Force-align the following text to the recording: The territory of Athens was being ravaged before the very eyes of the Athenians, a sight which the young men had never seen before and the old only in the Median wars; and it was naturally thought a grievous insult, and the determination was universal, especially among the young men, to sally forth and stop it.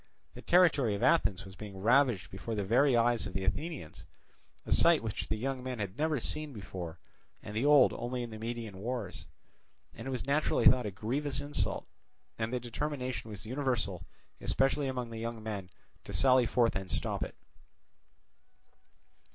The 0.33 0.41
territory 0.41 0.95
of 0.95 1.03
Athens 1.03 1.45
was 1.45 1.55
being 1.55 1.77
ravaged 1.77 2.31
before 2.31 2.55
the 2.55 2.63
very 2.63 2.97
eyes 2.97 3.27
of 3.27 3.33
the 3.33 3.43
Athenians, 3.43 4.03
a 4.65 4.71
sight 4.71 5.03
which 5.03 5.27
the 5.27 5.35
young 5.35 5.61
men 5.61 5.77
had 5.77 5.95
never 5.95 6.19
seen 6.19 6.53
before 6.53 6.97
and 7.43 7.55
the 7.55 7.67
old 7.67 7.93
only 7.93 8.23
in 8.23 8.31
the 8.31 8.39
Median 8.39 8.79
wars; 8.79 9.27
and 9.93 10.07
it 10.07 10.09
was 10.09 10.25
naturally 10.25 10.65
thought 10.65 10.87
a 10.87 10.89
grievous 10.89 11.39
insult, 11.39 11.85
and 12.39 12.51
the 12.51 12.59
determination 12.59 13.29
was 13.29 13.45
universal, 13.45 14.03
especially 14.39 14.87
among 14.87 15.11
the 15.11 15.19
young 15.19 15.43
men, 15.43 15.69
to 16.05 16.13
sally 16.13 16.47
forth 16.47 16.75
and 16.75 16.89
stop 16.89 17.21
it. 17.21 17.35